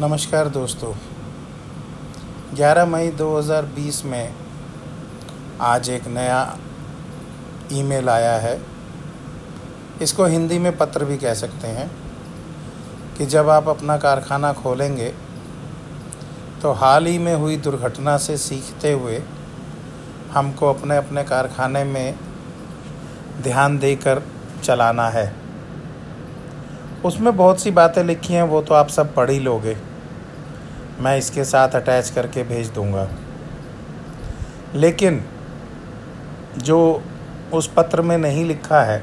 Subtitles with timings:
[0.00, 0.92] नमस्कार दोस्तों।
[2.56, 4.34] 11 मई 2020 में
[5.60, 6.58] आज एक नया
[7.72, 8.54] ईमेल आया है।
[10.02, 11.90] इसको हिंदी में पत्र भी कह सकते हैं
[13.18, 15.12] कि जब आप अपना कारखाना खोलेंगे
[16.62, 19.22] तो हाल ही में हुई दुर्घटना से सीखते हुए
[20.32, 22.14] हमको अपने अपने कारखाने में
[23.42, 24.22] ध्यान देकर
[24.64, 25.41] चलाना है।
[27.04, 29.76] उसमें बहुत सी बातें लिखी हैं, वो तो आप सब पढ़ ही लोगे।
[31.00, 33.08] मैं इसके साथ अटैच करके भेज दूँगा।
[34.74, 35.24] लेकिन,
[36.58, 37.02] जो
[37.52, 39.02] उस पत्र में नहीं लिखा है,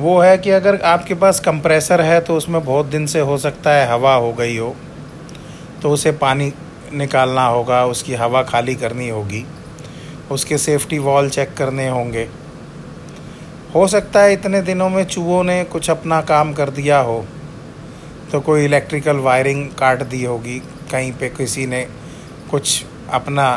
[0.00, 3.70] वो है कि अगर आपके पास कंप्रेसर है तो उसमें बहुत दिन से हो सकता
[3.70, 4.74] है हवा हो गई हो
[5.82, 6.52] तो उसे पानी
[6.92, 9.44] निकालना होगा, उसकी हवा खाली करनी होगी,
[10.30, 12.28] उसके सेफ्टी वॉल चेक करने होंगे।
[13.74, 17.24] हो सकता है इतने दिनों में चूहों ने कुछ अपना काम कर दिया हो
[18.32, 20.58] तो कोई इलेक्ट्रिकल वायरिंग काट दी होगी,
[20.92, 21.86] कहीं पे किसी ने
[22.50, 23.50] कुछ अपना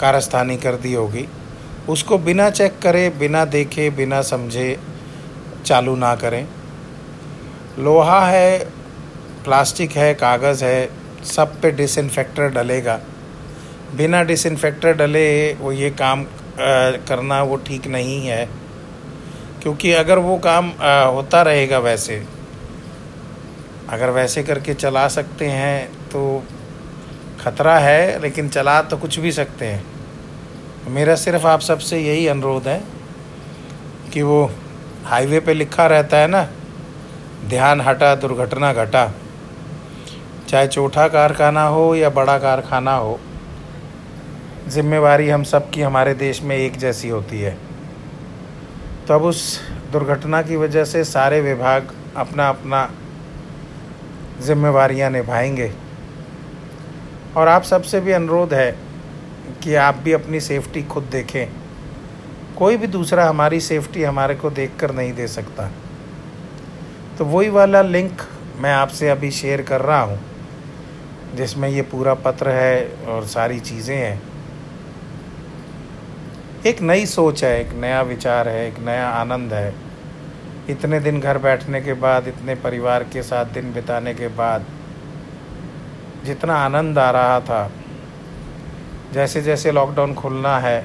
[0.00, 1.26] कारस्तानी कर दी होगी।
[1.88, 4.78] उसको बिना चेक करे, बिना देखे, बिना समझे
[5.66, 6.46] चालू ना करें।
[7.78, 8.58] लोहा है
[9.44, 10.88] प्लास्टिक है, कागज़ है,
[11.26, 12.98] सब पे डिसइनफेक्टर डलेगा।
[13.96, 16.24] बिना डिसइनफेक्टर डले वो ये काम
[16.58, 18.48] करना वो ठीक नहीं है।
[19.62, 22.22] क्योंकि अगर वो काम आ, होता रहेगा वैसे
[23.88, 26.42] अगर वैसे करके चला सकते हैं तो
[27.40, 29.84] ख़तरा है लेकिन चला तो कुछ भी सकते हैं।
[30.90, 32.82] मेरा सिर्फ़ आप सबसे यही अनुरोध है
[34.12, 34.44] कि वो
[35.04, 36.42] हाईवे पे लिखा रहता है ना
[37.48, 39.10] ध्यान हटा दुर्घटना घटा।
[40.48, 43.18] चाहे छोटा कारखाना हो या बड़ा कारखाना हो
[44.68, 47.56] जिम्मेवारी हम सब की हमारे देश में एक जैसी होती है।
[49.08, 49.60] तो अब उस
[49.92, 52.90] दुर्घटना की वजह से सारे विभाग अपना अपना
[54.46, 55.72] जिम्मेवारियाँ निभाएँगे।
[57.36, 58.70] और आप सबसे भी अनुरोध है
[59.62, 61.48] कि आप भी अपनी सेफ्टी खुद देखें।
[62.58, 65.70] कोई भी दूसरा हमारी सेफ्टी हमारे को देखकर नहीं दे सकता।
[67.18, 68.22] तो वही वाला लिंक
[68.56, 70.20] मैं आपसे अभी शेयर कर रहा हूँ,
[71.34, 74.27] जिसमें ये पूरा पत्र है और सारी चीज़ें हैं।
[76.68, 79.74] एक नई सोच है, एक नया विचार है, एक नया आनंद है।
[80.70, 84.64] इतने दिन घर बैठने के बाद, इतने परिवार के साथ दिन बिताने के बाद,
[86.24, 87.70] जितना आनंद आ रहा था
[89.12, 90.80] जैसे जैसे लॉकडाउन खुलना है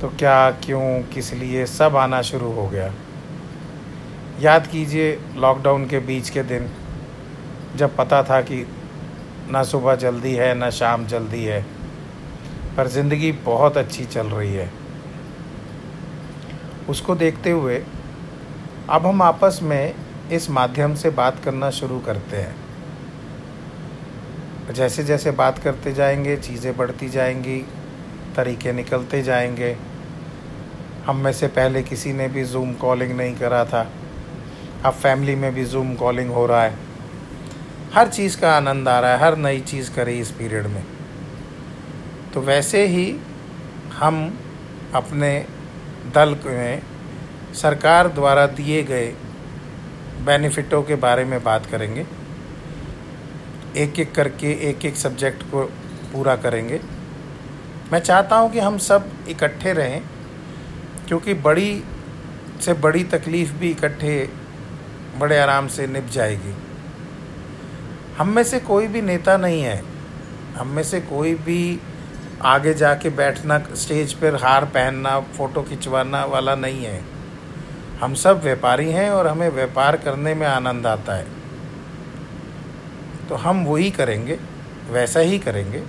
[0.00, 2.92] तो क्या, क्यों, किस लिए सब आना शुरू हो गया।
[4.40, 6.68] याद कीजिए लॉकडाउन के बीच के दिन,
[7.76, 8.66] जब पता था कि
[9.50, 11.64] ना सुबह जल्दी है, ना शाम जल्दी है
[12.78, 14.70] पर ज़िंदगी बहुत अच्छी चल रही है।
[16.88, 17.82] उसको देखते हुए,
[18.90, 19.94] अब हम आपस में
[20.32, 22.54] इस माध्यम से बात करना शुरू करते हैं।
[24.74, 27.66] जैसे जैसे बात करते जाएँगे, चीज़ें बढ़ती जाएँगी,
[28.36, 29.76] तरीके निकलते जाएँगे।
[31.06, 33.92] हम में से पहले किसी ने भी जूम कॉलिंग नहीं करा था।
[34.84, 36.78] अब फैमिली में भी जूम कॉलिंग हो रहा है।
[37.94, 40.97] हर चीज़ का आनंद आ रहा है, हर नई चीज़ करी इस पीरियड में।
[42.38, 43.04] तो वैसे ही
[43.92, 44.16] हम
[44.94, 45.30] अपने
[46.14, 46.82] दल में
[47.54, 49.06] सरकार द्वारा दिए गए
[50.26, 52.04] बेनिफिटों के बारे में बात करेंगे।
[53.76, 55.64] एक एक करके एक एक सब्जेक्ट को
[56.12, 56.80] पूरा करेंगे।
[57.92, 60.00] मैं चाहता हूँ कि हम सब इकट्ठे रहें,
[61.08, 61.82] क्योंकि बड़ी
[62.62, 64.16] से बड़ी तकलीफ़ भी इकट्ठे
[65.18, 66.56] बड़े आराम से निप जाएगी।
[68.18, 69.82] हम में से कोई भी नेता नहीं है।
[70.56, 71.60] हम में से कोई भी
[72.42, 77.00] आगे जाके बैठना, स्टेज पर हार पहनना, फ़ोटो खिंचवाना वाला नहीं है।
[78.00, 81.26] हम सब व्यापारी हैं और हमें व्यापार करने में आनंद आता है।
[83.28, 84.38] तो हम वही करेंगे,
[84.90, 85.82] वैसा ही करेंगे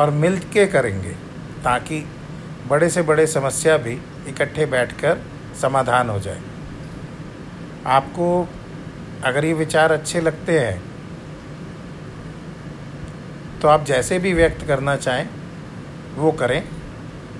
[0.00, 1.10] और मिल के करेंगे
[1.64, 2.04] ताकि
[2.68, 3.98] बड़े से बड़े समस्या भी
[4.28, 5.18] इकट्ठे बैठकर
[5.60, 6.40] समाधान हो जाए।
[7.86, 8.48] आपको
[9.24, 10.82] अगर ये विचार अच्छे लगते हैं
[13.62, 15.28] तो आप जैसे भी व्यक्त करना चाहें
[16.16, 16.60] वो करें,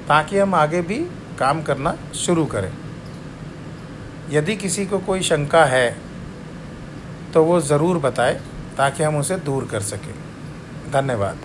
[0.08, 0.98] ताकि हम आगे भी
[1.38, 2.72] काम करना शुरू करें।
[4.30, 5.88] यदि किसी को कोई शंका है
[7.34, 8.34] तो वो ज़रूर बताए,
[8.76, 10.14] ताकि हम उसे दूर कर सकें।
[10.92, 11.38] धन्यवाद।